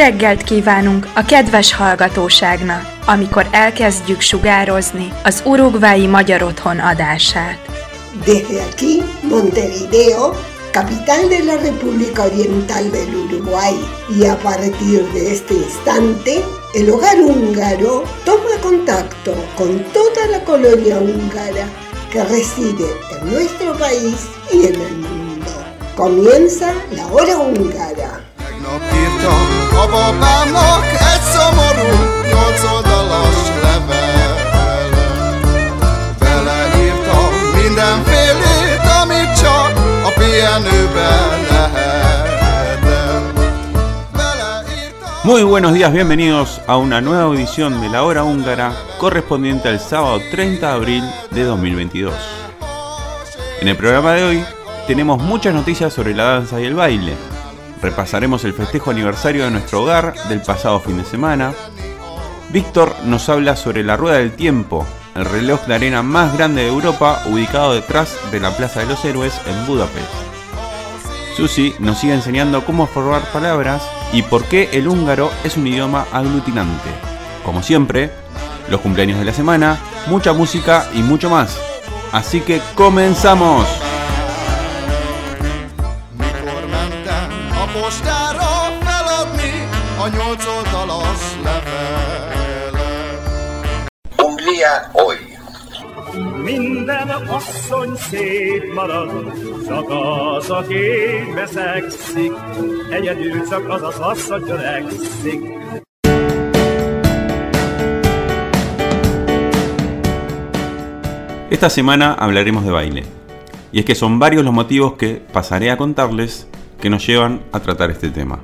[0.00, 7.58] reggelt kívánunk a kedves hallgatóságnak, amikor elkezdjük sugározni az urugvái Magyar Otthon adását.
[8.24, 10.34] Desde aquí, Montevideo,
[10.70, 13.74] capital de la República Oriental del Uruguay,
[14.18, 16.34] y a partir de este instante,
[16.72, 21.66] el hogar húngaro toma contacto con toda la colonia húngara
[22.10, 24.18] que reside en nuestro país
[24.52, 25.52] y en el mundo.
[25.96, 28.29] Comienza la hora húngara.
[45.22, 50.18] Muy buenos días, bienvenidos a una nueva edición de la hora húngara correspondiente al sábado
[50.30, 52.14] 30 de abril de 2022.
[53.60, 54.44] En el programa de hoy
[54.86, 57.14] tenemos muchas noticias sobre la danza y el baile.
[57.82, 61.54] Repasaremos el festejo aniversario de nuestro hogar del pasado fin de semana.
[62.50, 66.68] Víctor nos habla sobre la Rueda del Tiempo, el reloj de arena más grande de
[66.68, 70.10] Europa ubicado detrás de la Plaza de los Héroes en Budapest.
[71.36, 76.06] Susi nos sigue enseñando cómo formar palabras y por qué el húngaro es un idioma
[76.12, 76.90] aglutinante.
[77.44, 78.10] Como siempre,
[78.68, 81.58] los cumpleaños de la semana, mucha música y mucho más.
[82.12, 83.89] Así que comenzamos.
[111.50, 113.04] Esta semana hablaremos de baile.
[113.72, 116.48] Y es que son varios los motivos que pasaré a contarles
[116.80, 118.40] que nos llevan a tratar este tema.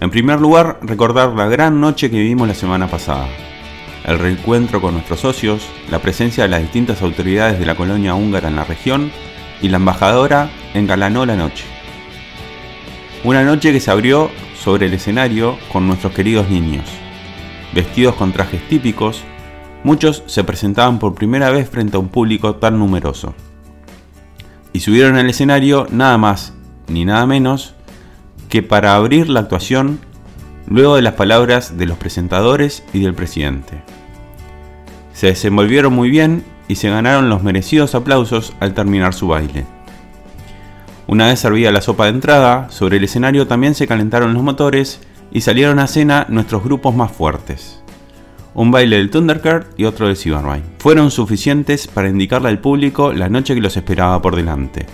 [0.00, 3.28] En primer lugar, recordar la gran noche que vivimos la semana pasada.
[4.04, 8.48] El reencuentro con nuestros socios, la presencia de las distintas autoridades de la colonia húngara
[8.48, 9.10] en la región
[9.62, 11.64] y la embajadora engalanó la noche.
[13.24, 14.30] Una noche que se abrió
[14.62, 16.84] sobre el escenario con nuestros queridos niños.
[17.72, 19.22] Vestidos con trajes típicos,
[19.84, 23.34] muchos se presentaban por primera vez frente a un público tan numeroso.
[24.74, 26.52] Y subieron al escenario nada más
[26.88, 27.74] ni nada menos
[28.50, 30.00] que para abrir la actuación
[30.66, 33.82] luego de las palabras de los presentadores y del presidente.
[35.12, 39.64] Se desenvolvieron muy bien y se ganaron los merecidos aplausos al terminar su baile.
[41.06, 45.00] Una vez servida la sopa de entrada, sobre el escenario también se calentaron los motores
[45.30, 47.82] y salieron a cena nuestros grupos más fuertes.
[48.54, 50.62] Un baile del Thundercard y otro del Silvermine.
[50.78, 54.86] Fueron suficientes para indicarle al público la noche que los esperaba por delante.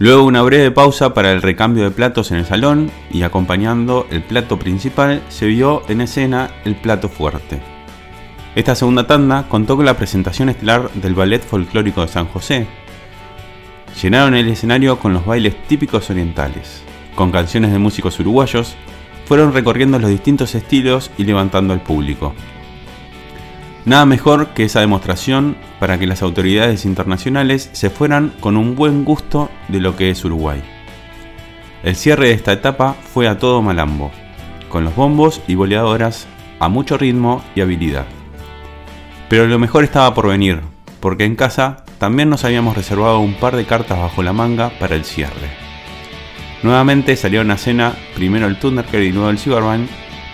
[0.00, 4.22] Luego una breve pausa para el recambio de platos en el salón y acompañando el
[4.22, 7.60] plato principal se vio en escena el plato fuerte.
[8.56, 12.66] Esta segunda tanda contó con la presentación estelar del Ballet Folclórico de San José.
[14.02, 16.82] Llenaron el escenario con los bailes típicos orientales.
[17.14, 18.74] Con canciones de músicos uruguayos,
[19.26, 22.34] fueron recorriendo los distintos estilos y levantando al público.
[23.84, 29.04] Nada mejor que esa demostración para que las autoridades internacionales se fueran con un buen
[29.04, 30.62] gusto de lo que es Uruguay.
[31.82, 34.10] El cierre de esta etapa fue a todo malambo,
[34.70, 36.26] con los bombos y boleadoras
[36.60, 38.06] a mucho ritmo y habilidad.
[39.28, 40.60] Pero lo mejor estaba por venir,
[41.00, 44.96] porque en casa también nos habíamos reservado un par de cartas bajo la manga para
[44.96, 45.50] el cierre.
[46.62, 49.86] Nuevamente salieron a cena primero el Thundercard y luego el Silverman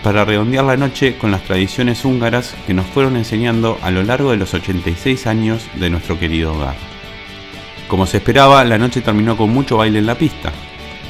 [0.03, 4.31] para redondear la noche con las tradiciones húngaras que nos fueron enseñando a lo largo
[4.31, 6.75] de los 86 años de nuestro querido hogar.
[7.89, 10.53] Como se esperaba, la noche terminó con mucho baile en la pista.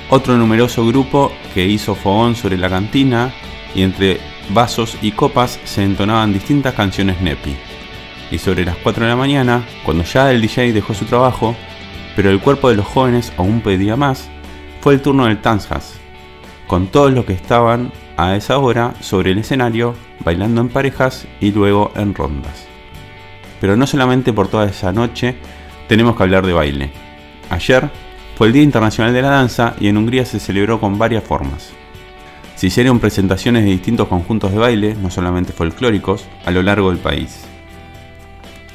[0.09, 3.33] Otro numeroso grupo que hizo fogón sobre la cantina
[3.75, 4.19] y entre
[4.49, 7.55] vasos y copas se entonaban distintas canciones Nepi.
[8.31, 11.55] Y sobre las 4 de la mañana, cuando ya el DJ dejó su trabajo,
[12.17, 14.29] pero el cuerpo de los jóvenes aún pedía más,
[14.81, 15.95] fue el turno del Tanzas,
[16.67, 21.53] con todos los que estaban a esa hora sobre el escenario, bailando en parejas y
[21.53, 22.67] luego en rondas.
[23.61, 25.37] Pero no solamente por toda esa noche
[25.89, 26.91] tenemos que hablar de baile.
[27.51, 27.91] Ayer
[28.37, 31.73] fue el Día Internacional de la Danza y en Hungría se celebró con varias formas.
[32.57, 36.99] Se hicieron presentaciones de distintos conjuntos de baile, no solamente folclóricos, a lo largo del
[36.99, 37.45] país.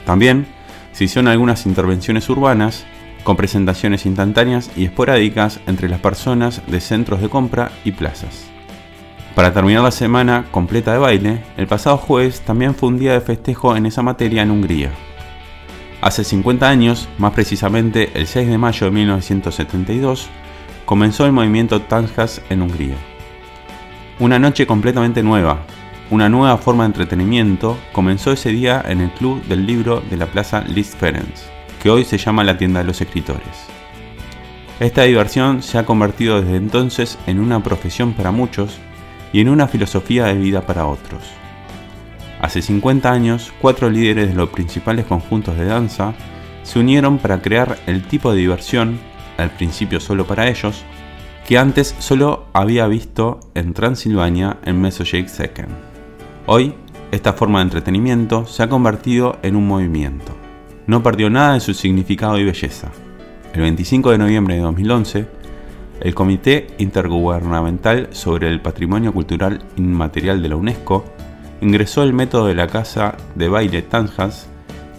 [0.06, 0.46] También
[0.92, 2.86] se hicieron algunas intervenciones urbanas
[3.24, 8.55] con presentaciones instantáneas y esporádicas entre las personas de centros de compra y plazas.
[9.36, 13.20] Para terminar la semana completa de baile, el pasado jueves también fue un día de
[13.20, 14.92] festejo en esa materia en Hungría.
[16.00, 20.30] Hace 50 años, más precisamente el 6 de mayo de 1972,
[20.86, 22.96] comenzó el movimiento Tanjas en Hungría.
[24.20, 25.60] Una noche completamente nueva,
[26.12, 30.28] una nueva forma de entretenimiento comenzó ese día en el Club del Libro de la
[30.28, 31.36] Plaza Liszt Ferenc,
[31.84, 33.68] que hoy se llama la Tienda de los Escritores.
[34.80, 38.80] Esta diversión se ha convertido desde entonces en una profesión para muchos
[39.36, 41.22] y en una filosofía de vida para otros.
[42.40, 46.14] Hace 50 años, cuatro líderes de los principales conjuntos de danza
[46.64, 48.98] se unieron para crear el tipo de diversión,
[49.38, 50.86] al principio solo para ellos,
[51.46, 55.74] que antes solo había visto en Transilvania en Mesoshake Second.
[56.46, 56.74] Hoy,
[57.12, 60.34] esta forma de entretenimiento se ha convertido en un movimiento.
[60.88, 62.90] No perdió nada de su significado y belleza.
[63.54, 65.28] El 25 de noviembre de 2011,
[66.02, 71.06] el Comité Intergubernamental sobre el Patrimonio Cultural Inmaterial de la UNESCO
[71.62, 74.48] ingresó el método de la casa de baile Tanjas,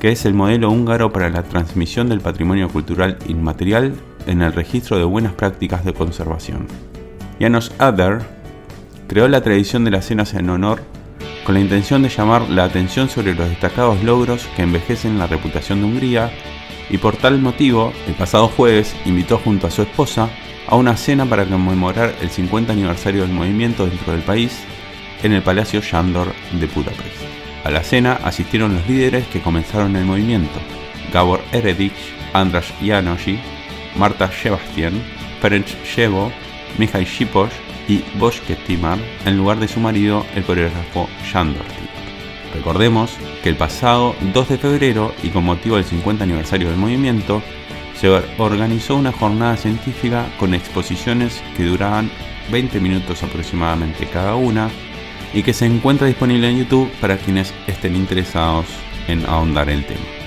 [0.00, 3.94] que es el modelo húngaro para la transmisión del patrimonio cultural inmaterial
[4.26, 6.66] en el registro de buenas prácticas de conservación.
[7.40, 8.20] Janos Ader
[9.06, 10.82] creó la tradición de las cenas en honor
[11.44, 15.80] con la intención de llamar la atención sobre los destacados logros que envejecen la reputación
[15.80, 16.30] de Hungría
[16.90, 20.28] y por tal motivo, el pasado jueves invitó junto a su esposa
[20.66, 24.58] a una cena para conmemorar el 50 aniversario del movimiento dentro del país
[25.22, 27.22] en el Palacio Sándor de Budapest.
[27.64, 30.58] A la cena asistieron los líderes que comenzaron el movimiento,
[31.12, 33.38] Gabor Eredich, Andras Janosi,
[33.96, 35.02] Marta Sebastian,
[35.40, 36.30] Ferenc Shevo,
[36.78, 37.50] Mikhail Shipos
[37.88, 41.64] y Boschke Timar, en lugar de su marido, el coreógrafo Sándor
[42.54, 43.10] Recordemos
[43.42, 47.42] que el pasado 2 de febrero y con motivo del 50 aniversario del movimiento,
[47.98, 48.08] se
[48.38, 52.10] organizó una jornada científica con exposiciones que duraban
[52.50, 54.70] 20 minutos aproximadamente cada una
[55.32, 58.66] y que se encuentra disponible en YouTube para quienes estén interesados
[59.08, 60.25] en ahondar el tema.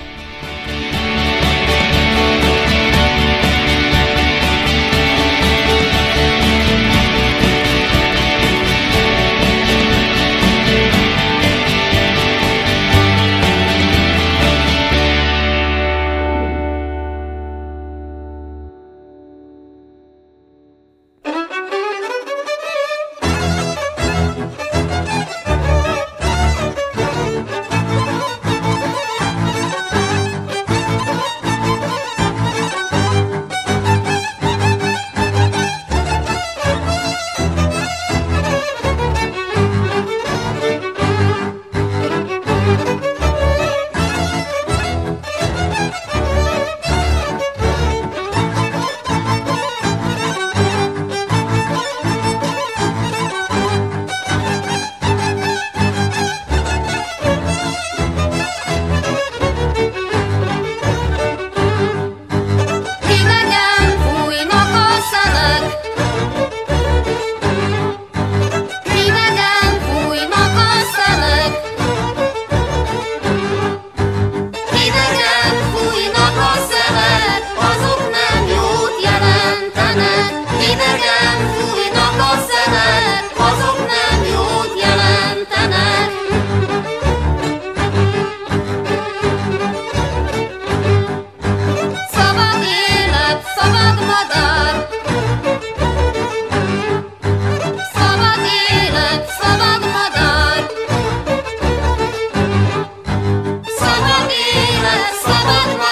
[104.69, 105.88] Terima selamat malam.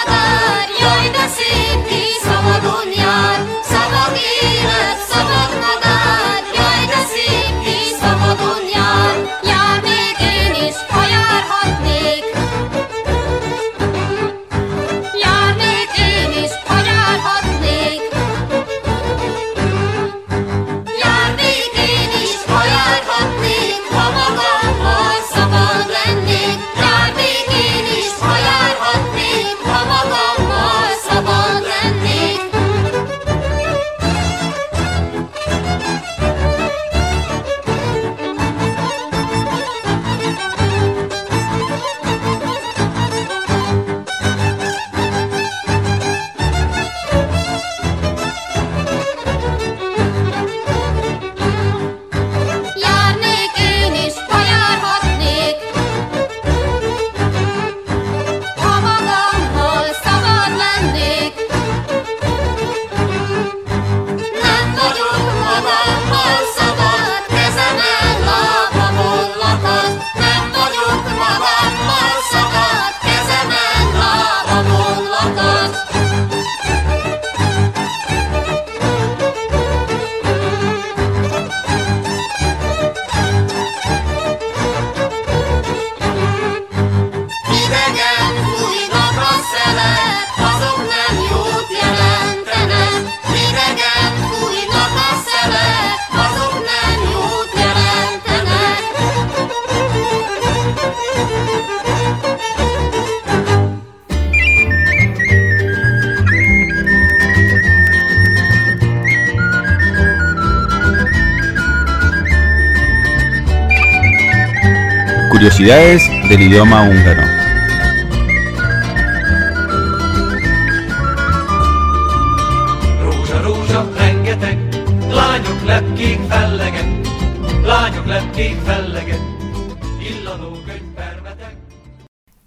[115.38, 117.22] Curiosidades del idioma húngaro.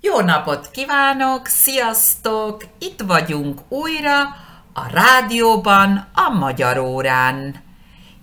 [0.01, 2.65] Jó napot kívánok, sziasztok!
[2.79, 4.21] Itt vagyunk újra
[4.73, 7.55] a rádióban, a magyar órán.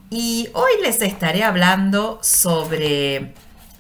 [0.09, 3.19] Y hoy les estaré hablando sobre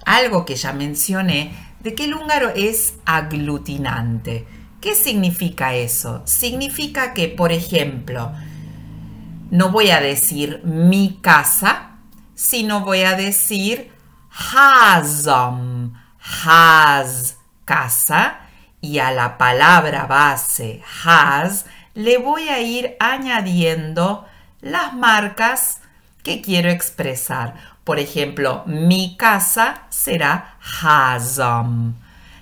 [0.07, 4.47] algo que ya mencioné, de que el húngaro es aglutinante.
[4.81, 6.21] ¿Qué significa eso?
[6.25, 8.31] Significa que, por ejemplo,
[9.51, 11.97] no voy a decir mi casa,
[12.33, 13.91] sino voy a decir
[14.31, 15.93] házam,
[16.45, 18.39] haz, casa,
[18.79, 24.25] y a la palabra base has le voy a ir añadiendo
[24.61, 25.81] las marcas
[26.23, 27.76] que quiero expresar.
[27.87, 31.95] Por ejemplo, mi casa será hazam.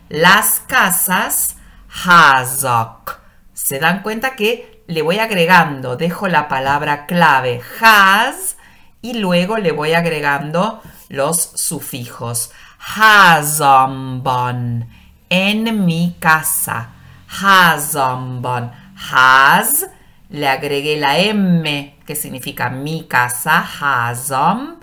[0.09, 1.57] Las casas
[2.03, 3.21] hazak.
[3.53, 8.57] Se dan cuenta que le voy agregando, dejo la palabra clave has
[9.03, 12.49] y luego le voy agregando los sufijos.
[12.97, 14.89] Hazamban.
[15.29, 16.89] En mi casa.
[17.29, 18.71] Hazamban.
[19.11, 19.85] Haz.
[20.29, 23.63] Le agregué la M que significa mi casa.
[23.79, 24.74] Hazam.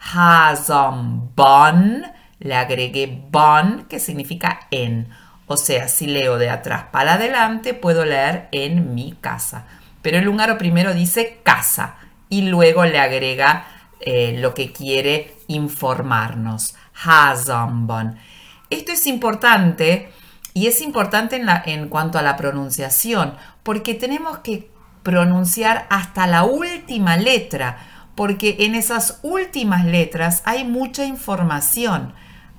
[0.00, 2.04] Hazamban.
[2.40, 5.08] Le agregué ban que significa en.
[5.46, 9.64] O sea, si leo de atrás para adelante, puedo leer en mi casa.
[10.02, 11.96] Pero el húngaro primero dice casa
[12.28, 13.64] y luego le agrega
[14.00, 16.76] eh, lo que quiere informarnos.
[17.04, 18.18] Hazamban.
[18.70, 20.12] Esto es importante
[20.54, 24.70] y es importante en, la- en cuanto a la pronunciación, porque tenemos que
[25.02, 27.78] pronunciar hasta la última letra,
[28.18, 32.14] porque en esas últimas letras hay mucha información.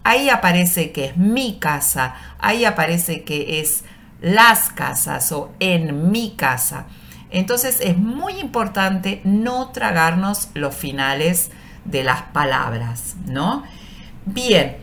[0.06, 3.84] Ahí aparece que es mi casa, ahí aparece que es
[4.22, 6.86] las casas o en mi casa.
[7.30, 11.52] Entonces es muy importante no tragarnos los finales
[11.84, 13.64] de las palabras, ¿no?
[14.26, 14.78] Bien,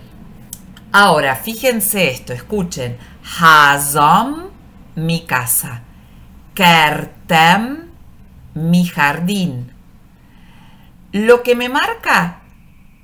[0.92, 2.98] ahora fíjense esto, escuchen.
[3.40, 4.50] Hazam,
[4.94, 5.80] mi casa.
[6.52, 7.78] Kertem,
[8.52, 9.74] mi jardín.
[11.12, 12.42] Lo que me marca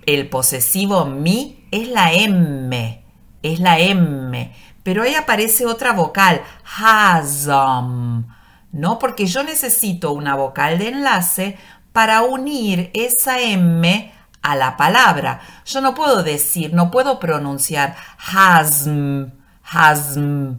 [0.06, 3.04] el posesivo mi es la M,
[3.42, 8.26] es la M, pero ahí aparece otra vocal, hazam,
[8.72, 8.98] ¿no?
[8.98, 11.58] Porque yo necesito una vocal de enlace
[11.92, 15.40] para unir esa M a la palabra.
[15.64, 19.30] Yo no puedo decir, no puedo pronunciar hazm,
[19.62, 20.58] hazm.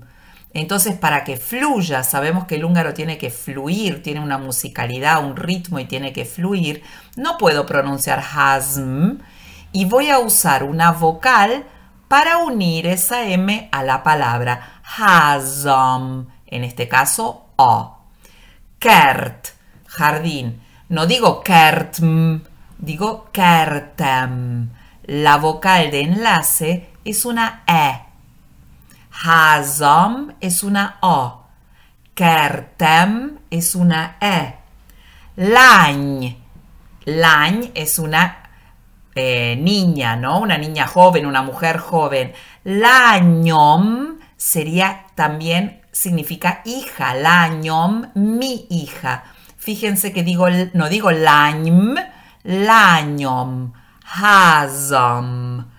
[0.54, 5.36] Entonces, para que fluya, sabemos que el húngaro tiene que fluir, tiene una musicalidad, un
[5.36, 6.84] ritmo y tiene que fluir.
[7.16, 9.18] No puedo pronunciar hazm
[9.72, 11.66] y voy a usar una vocal
[12.08, 17.98] para unir esa M a la palabra hazam, en este caso O.
[18.78, 19.48] Kert,
[19.88, 20.62] jardín.
[20.90, 22.42] No digo kertm,
[22.78, 24.70] digo kertem.
[25.06, 28.13] La vocal de enlace es una E.
[29.26, 31.46] Hazam es una O.
[32.14, 34.56] Kertem es una E.
[35.38, 36.38] Lány.
[37.06, 38.50] Lány es una
[39.16, 40.40] eh, niña, ¿no?
[40.40, 42.34] Una niña joven, una mujer joven.
[42.66, 47.14] Lányom sería también, significa hija.
[47.14, 49.24] Lányom, mi hija.
[49.58, 51.96] Fíjense que digo, no digo lánym,
[52.44, 53.72] lányom,
[54.04, 55.72] hazam.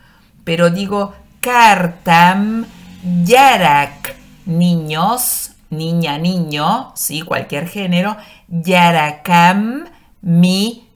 [0.44, 2.64] Pero digo kertem,
[3.04, 8.16] gyerek, niños, niña, niño, sí, cualquier género,
[8.48, 9.84] gyerekem,
[10.22, 10.88] mi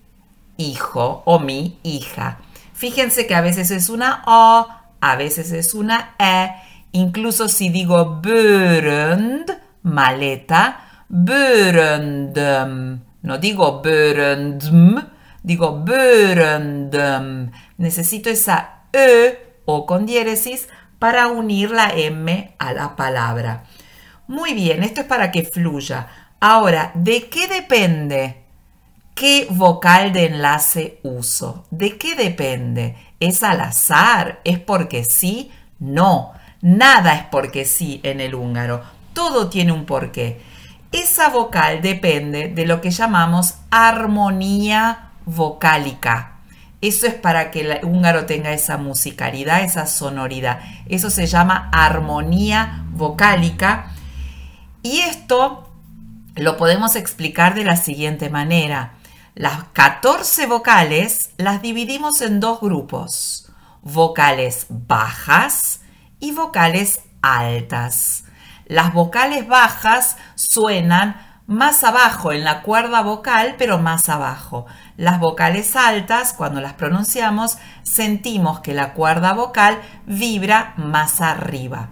[0.57, 2.39] hijo o mi hija.
[2.73, 4.69] Fíjense que a veces es una O,
[5.01, 6.51] a veces es una E,
[6.93, 9.51] incluso si digo börönd,
[9.83, 15.05] maleta, böröndöm, no digo böröndm,
[15.43, 17.51] digo böröndöm.
[17.77, 23.65] Necesito esa E o con diéresis para unir la M a la palabra.
[24.27, 26.09] Muy bien, esto es para que fluya.
[26.41, 28.45] Ahora, ¿de qué depende?
[29.15, 31.67] ¿Qué vocal de enlace uso?
[31.71, 32.97] ¿De qué depende?
[33.19, 34.41] ¿Es al azar?
[34.45, 35.51] ¿Es porque sí?
[35.81, 38.83] No, nada es porque sí en el húngaro.
[39.15, 40.41] Todo tiene un porqué.
[40.93, 46.38] Esa vocal depende de lo que llamamos armonía vocálica.
[46.81, 50.61] Eso es para que el húngaro tenga esa musicalidad, esa sonoridad.
[50.89, 53.91] Eso se llama armonía vocálica.
[54.83, 55.69] Y esto
[56.37, 58.95] lo podemos explicar de la siguiente manera.
[59.35, 63.45] Las 14 vocales las dividimos en dos grupos.
[63.83, 65.81] vocales bajas
[66.21, 68.25] y vocales altas.
[68.67, 74.67] Las vocales bajas suenan más abajo en la cuerda vocal, pero más abajo.
[74.99, 81.89] Las vocales altas, cuando las pronunciamos, sentimos que la cuerda vocal vibra más arriba.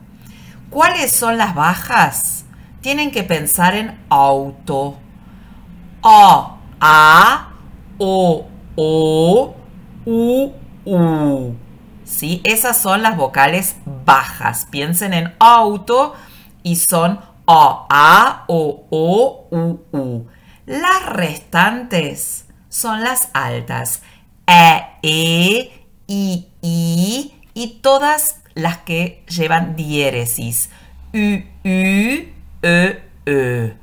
[0.69, 2.45] ¿Cuáles son las bajas?
[2.83, 4.99] Tienen que pensar en auto.
[6.03, 7.49] O, A,
[7.97, 8.47] O,
[8.77, 9.57] O,
[10.05, 10.53] U,
[10.85, 11.55] U.
[12.05, 12.43] ¿Sí?
[12.45, 14.67] Esas son las vocales bajas.
[14.71, 16.15] Piensen en auto
[16.63, 20.27] y son O, A, O, O, U, U.
[20.67, 24.03] Las restantes son las altas.
[24.47, 30.71] E, E, I, I y todas las que llevan diéresis.
[31.15, 33.77] U, U, E, E.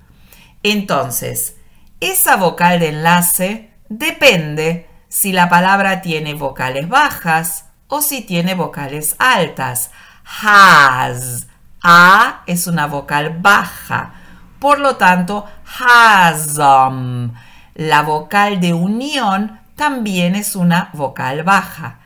[0.61, 1.55] Entonces,
[1.99, 9.15] esa vocal de enlace depende si la palabra tiene vocales bajas o si tiene vocales
[9.19, 9.91] altas.
[10.25, 11.47] Has.
[11.83, 14.13] A es una vocal baja.
[14.57, 15.45] Por lo tanto,
[15.77, 17.33] hasum.
[17.75, 21.99] La vocal de unión también es una vocal baja.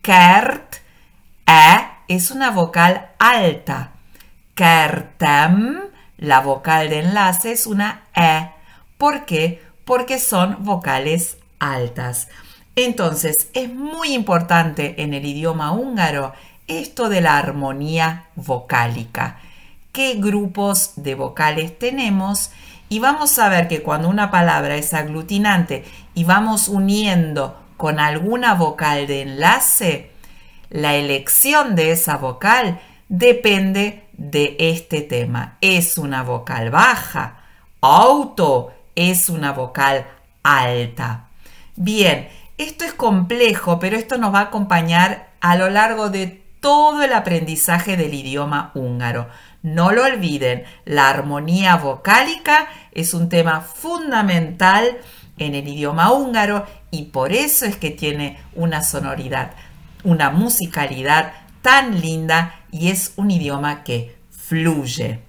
[0.00, 0.76] Kert,
[1.44, 3.90] e, es una vocal alta.
[4.54, 5.80] Kertem,
[6.18, 8.50] la vocal de enlace es una e.
[8.96, 9.62] ¿Por qué?
[9.84, 12.28] Porque son vocales altas.
[12.76, 16.34] Entonces, es muy importante en el idioma húngaro
[16.66, 19.38] esto de la armonía vocálica.
[19.92, 22.50] ¿Qué grupos de vocales tenemos?
[22.88, 28.54] Y vamos a ver que cuando una palabra es aglutinante y vamos uniendo con alguna
[28.54, 30.10] vocal de enlace,
[30.70, 35.58] la elección de esa vocal depende de este tema.
[35.60, 37.40] ¿Es una vocal baja?
[37.80, 40.06] Auto es una vocal
[40.42, 41.28] alta.
[41.76, 47.04] Bien, esto es complejo, pero esto nos va a acompañar a lo largo de todo
[47.04, 49.28] el aprendizaje del idioma húngaro.
[49.62, 54.98] No lo olviden, la armonía vocálica es un tema fundamental
[55.38, 59.52] en el idioma húngaro y por eso es que tiene una sonoridad,
[60.02, 64.16] una musicalidad tan linda y es un idioma que
[64.48, 65.20] fluye.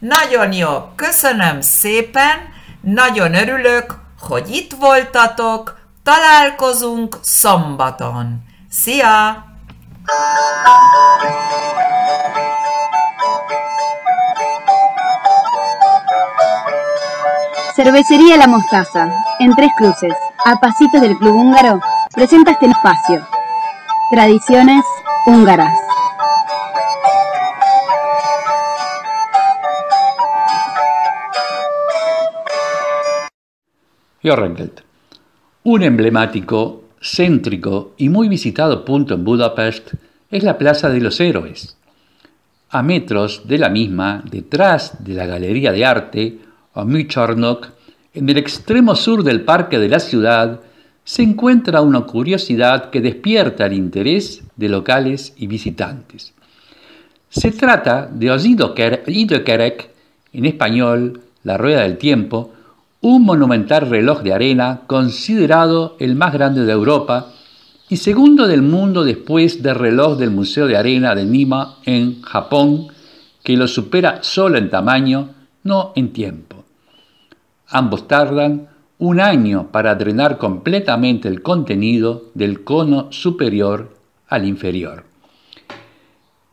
[0.00, 8.44] Nagyon jó, köszönöm szépen, nagyon örülök, hogy itt voltatok, találkozunk szombaton.
[8.70, 9.47] Szia!
[17.74, 21.80] Cervecería La Mostaza, en Tres Cruces, a pasitos del Club Húngaro,
[22.12, 23.24] presenta este espacio.
[24.10, 24.84] Tradiciones
[25.26, 25.78] húngaras.
[34.24, 34.82] Jorrengeld.
[35.62, 39.94] Un emblemático, céntrico y muy visitado punto en Budapest
[40.30, 41.76] es la Plaza de los Héroes.
[42.70, 46.38] A metros de la misma, detrás de la Galería de Arte,
[46.74, 47.68] o Műcsarnok,
[48.14, 50.60] en el extremo sur del parque de la ciudad,
[51.04, 56.34] se encuentra una curiosidad que despierta el interés de locales y visitantes.
[57.30, 58.26] Se trata de
[59.06, 59.90] Időkerek,
[60.34, 62.52] en español, la rueda del tiempo,
[63.08, 67.28] un monumental reloj de arena considerado el más grande de Europa
[67.88, 72.88] y segundo del mundo después del reloj del Museo de Arena de Nima en Japón,
[73.42, 75.30] que lo supera solo en tamaño,
[75.62, 76.66] no en tiempo.
[77.68, 78.68] Ambos tardan
[78.98, 83.96] un año para drenar completamente el contenido del cono superior
[84.28, 85.04] al inferior.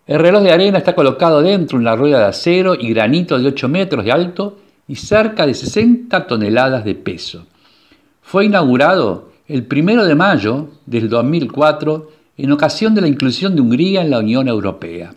[0.08, 3.48] El reloj de arena está colocado dentro de una rueda de acero y granito de
[3.50, 7.48] 8 metros de alto y cerca de 60 toneladas de peso.
[8.22, 14.02] Fue inaugurado el 1 de mayo del 2004 en ocasión de la inclusión de Hungría
[14.02, 15.14] en la Unión Europea.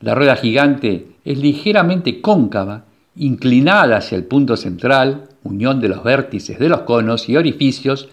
[0.00, 2.84] La rueda gigante es ligeramente cóncava,
[3.16, 8.08] inclinada hacia el punto central, unión de los vértices de los conos y orificios,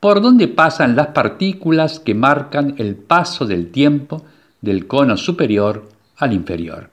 [0.00, 4.24] por donde pasan las partículas que marcan el paso del tiempo
[4.60, 6.90] del cono superior al inferior.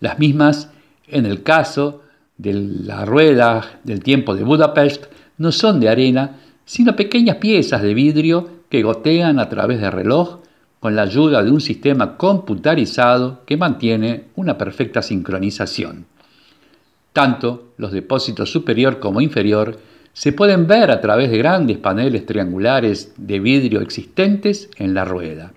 [0.00, 0.70] Las mismas
[1.10, 2.02] en el caso
[2.36, 5.06] de la rueda del tiempo de Budapest,
[5.38, 10.40] no son de arena, sino pequeñas piezas de vidrio que gotean a través del reloj
[10.80, 16.06] con la ayuda de un sistema computarizado que mantiene una perfecta sincronización.
[17.12, 19.78] Tanto los depósitos superior como inferior
[20.12, 25.52] se pueden ver a través de grandes paneles triangulares de vidrio existentes en la rueda.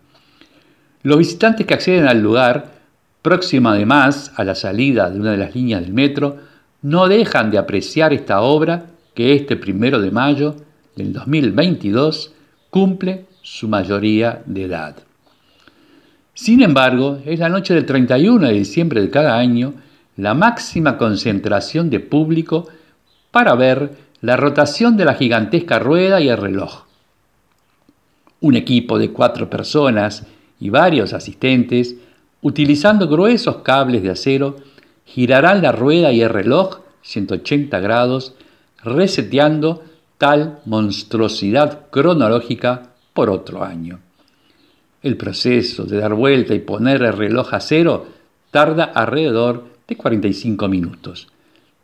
[1.03, 2.80] Los visitantes que acceden al lugar
[3.21, 6.37] próximo además a la salida de una de las líneas del metro,
[6.81, 10.55] no dejan de apreciar esta obra que este primero de mayo
[10.95, 12.33] del 2022
[12.69, 14.95] cumple su mayoría de edad.
[16.33, 19.73] Sin embargo, es la noche del 31 de diciembre de cada año
[20.17, 22.67] la máxima concentración de público
[23.31, 26.85] para ver la rotación de la gigantesca rueda y el reloj.
[28.39, 30.25] Un equipo de cuatro personas
[30.59, 31.95] y varios asistentes,
[32.41, 34.57] utilizando gruesos cables de acero,
[35.05, 38.35] girarán la rueda y el reloj 180 grados,
[38.83, 39.83] reseteando
[40.17, 43.99] tal monstruosidad cronológica por otro año.
[45.01, 48.05] El proceso de dar vuelta y poner el reloj a cero
[48.51, 51.27] tarda alrededor de 45 minutos.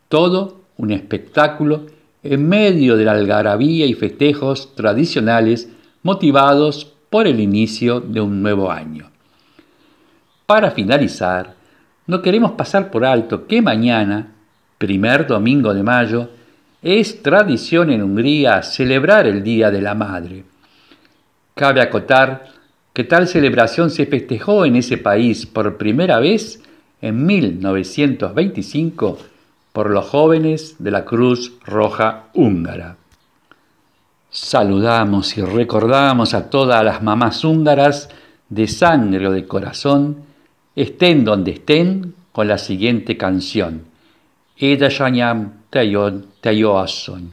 [0.07, 1.87] Todo un espectáculo
[2.23, 5.69] en medio de la algarabía y festejos tradicionales
[6.03, 9.09] motivados por el inicio de un nuevo año.
[10.47, 11.55] Para finalizar,
[12.05, 14.31] no queremos pasar por alto que mañana,
[14.77, 16.29] primer domingo de mayo,
[16.81, 20.45] es tradición en Hungría celebrar el Día de la Madre.
[21.53, 22.45] Cabe acotar
[22.93, 26.63] que tal celebración se festejó en ese país por primera vez
[27.01, 29.17] en 1925
[29.73, 32.95] por los jóvenes de la Cruz Roja Húngara.
[34.29, 38.07] Saludamos y recordamos a todas las mamás húngaras
[38.47, 40.26] de sangre o de corazón,
[40.77, 43.85] estén donde estén, con la siguiente canción.
[44.57, 47.31] Édesanyám, te jó, te jó asszony.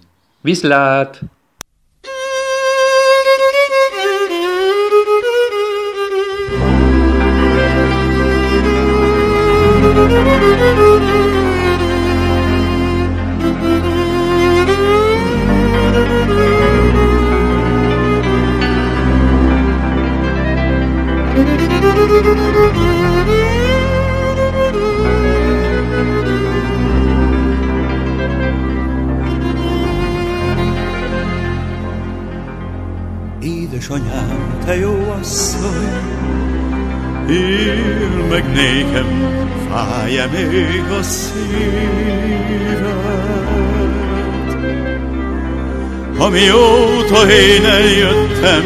[33.88, 34.04] Viszlát!
[34.04, 35.88] Édesanyám, te jó asszony,
[37.30, 42.52] Ír meg nékem, fáj-e még a szíved?
[46.18, 48.64] Amióta én eljöttem,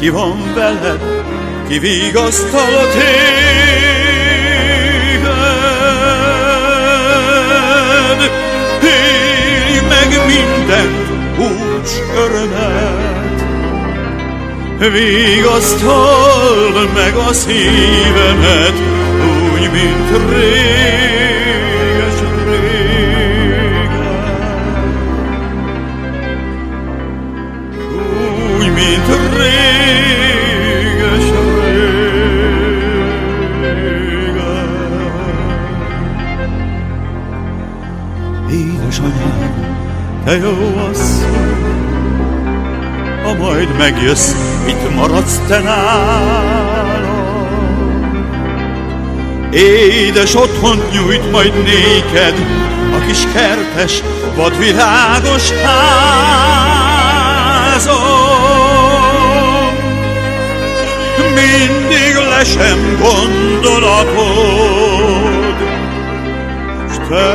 [0.00, 1.00] ki van veled,
[1.68, 3.36] ki vigasztal a téged?
[8.82, 12.87] Élj meg mindent, hús örömet,
[14.78, 18.74] Vigasztald meg a szívemet,
[19.52, 22.86] úgy, mint réges régen.
[28.56, 31.26] Úgy, mint réges
[31.64, 32.06] régen.
[38.50, 39.52] Édesanyám,
[40.24, 40.56] te jó
[40.90, 41.56] asszony,
[43.22, 44.34] ha majd megjössz,
[44.68, 47.18] itt maradsz te nálam.
[49.50, 52.34] Édes otthont nyújt majd néked,
[52.96, 54.02] a kis kertes,
[54.36, 55.86] vadvilágos házom.
[61.34, 64.06] Mindig lesem gondolatod,
[66.90, 67.28] s te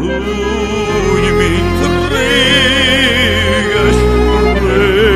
[0.00, 4.00] Úgy, mint réges
[4.60, 5.12] régen.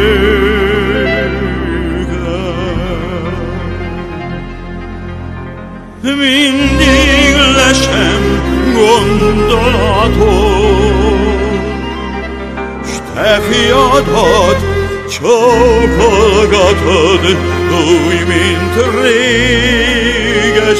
[6.02, 8.24] Mindig lesem
[8.74, 10.22] gondolatod,
[12.84, 14.77] s te fiadat
[15.08, 15.48] Ciò
[15.96, 19.38] colgato di lui mi intriga
[20.68, 20.74] e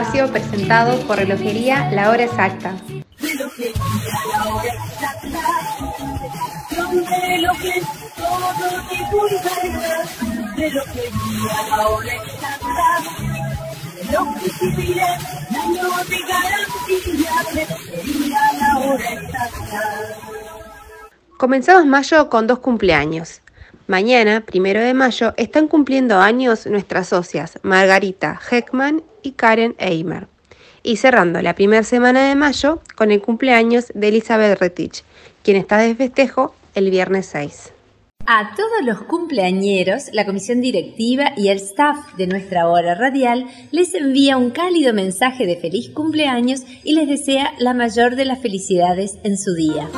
[0.00, 2.74] espacio presentado por Relojería La Hora Exacta.
[21.36, 23.42] Comenzamos mayo con dos cumpleaños.
[23.90, 30.28] Mañana, primero de mayo, están cumpliendo años nuestras socias Margarita Heckman y Karen Eimer.
[30.84, 35.02] Y cerrando la primera semana de mayo con el cumpleaños de Elizabeth Retich,
[35.42, 37.72] quien está de festejo el viernes 6.
[38.26, 43.92] A todos los cumpleañeros, la comisión directiva y el staff de nuestra hora radial les
[43.96, 49.18] envía un cálido mensaje de feliz cumpleaños y les desea la mayor de las felicidades
[49.24, 49.90] en su día.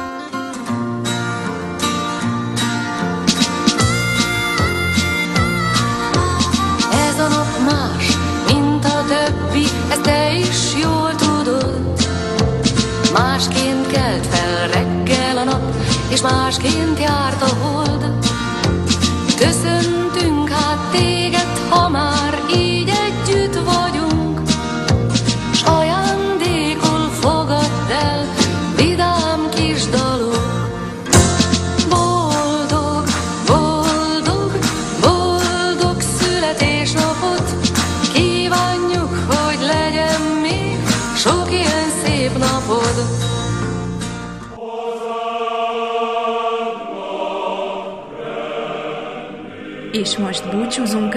[9.90, 11.80] Ezt te is jól tudod.
[13.12, 15.74] Másként kelt fel reggel a nap,
[16.08, 18.01] és másként járt a hold.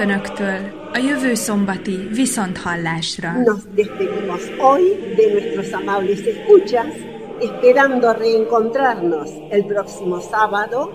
[0.05, 3.31] Önöktől a jövő szombati viszonthallásra.
[3.43, 4.81] Nos despedimos hoy
[5.15, 6.93] de nuestros amables escuchas,
[7.39, 10.89] esperando reencontrarnos el próximo sábado.